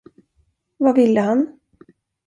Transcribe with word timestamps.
Vad 0.77 0.95
ville 0.95 1.17
han? 1.21 1.59